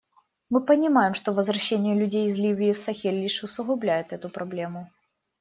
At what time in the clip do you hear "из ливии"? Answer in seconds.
2.25-2.73